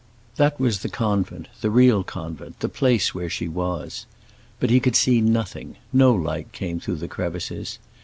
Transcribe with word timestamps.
That 0.37 0.59
was 0.59 0.79
the 0.79 0.89
convent, 0.89 1.47
the 1.61 1.69
real 1.69 2.03
convent, 2.03 2.59
the 2.61 2.69
place 2.69 3.13
where 3.13 3.29
she 3.29 3.47
was. 3.47 4.07
But 4.59 4.71
he 4.71 4.79
could 4.79 4.95
see 4.95 5.21
nothing; 5.21 5.75
no 5.93 6.11
light 6.11 6.51
came 6.51 6.79
through 6.79 6.95
the 6.95 7.07
crevices. 7.07 7.77